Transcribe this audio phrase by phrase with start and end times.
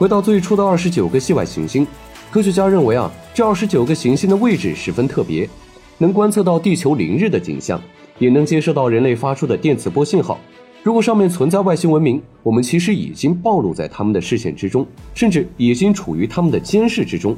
[0.00, 1.86] 回到最初的二十九个系外行星，
[2.30, 5.46] 科学家认为啊，这二十九个行星的位置十分特别，
[5.98, 7.78] 能观测到地球凌日的景象，
[8.18, 10.40] 也能接收到人类发出的电磁波信号。
[10.82, 17.36] 如果上面存在外星文明，我们其实已经暴露在他们的视线之中，甚至已经处于他们的监视之中。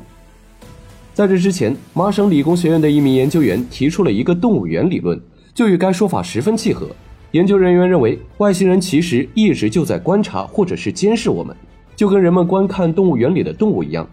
[1.13, 5.21] 在这之前，麻省理工学院的一名研究员提出了一个动物园理论，
[5.53, 6.87] 就与该说法十分契合。
[7.33, 11.57] 研究人员认为，外星人其实一直就在观察或者是监视我们。
[11.95, 14.07] 就跟人们观看动物园里的动物一样。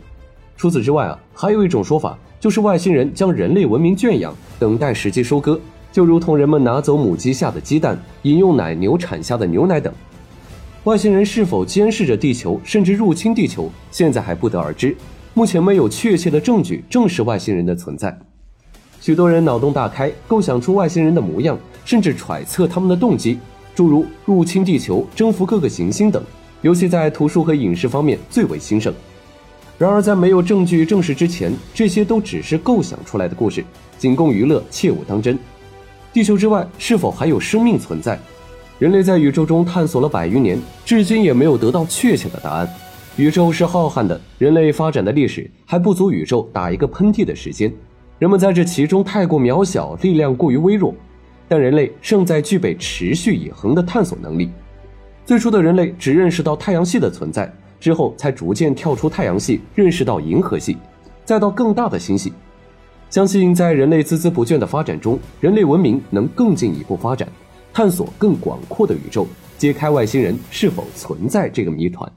[0.58, 5.60] 除此之外啊，还有一种说法，就是外星人将人类文明圈养，等待时机收割，
[5.92, 9.94] 就如同人们拿走母鸡下的鸡蛋，饮用奶牛产下的牛奶等。
[10.84, 14.96] 外星人是否监视着地球，甚至入侵地球，现在还不得而知。
[15.34, 18.18] 目前没有确切的证据证实外星人的存在。
[19.00, 23.40] 许多人脑洞大开，构想出外星人的模样，甚至揣测他们的动机，
[23.74, 26.22] 诸如入侵地球、征服各个行星等。
[26.62, 28.94] 尤其在图书和影视方面最为兴盛。
[29.78, 33.64] 然而，在没有证据证实之前，这些都只是构想出来的故事，
[33.98, 35.40] 仅供娱乐，切勿当真。
[36.12, 38.20] 地球之外是否还有生命存在？
[38.78, 42.70] 人类在宇宙中探索了百余年，至今也没有得到确切的答案。
[43.16, 47.72] 宇宙是浩瀚的，人类发展的历史还不足宇宙打一个喷嚏的时间。
[48.18, 50.94] 人们在这其中太过渺小，力量过于微弱，
[51.48, 54.50] 但人类胜在具备持续以恒的探索能力。
[55.30, 60.76] 最初的人类只认识到太阳系的存在，之后才逐渐跳出太阳系，认识到银河系，
[61.24, 62.34] 再到更大的星系。
[63.12, 67.30] 相信在人类孜孜不倦的发展中，人类文明能更进一步发展，
[67.72, 72.12] 探索更广阔的宇宙，揭开外星人是否存在这个谜团。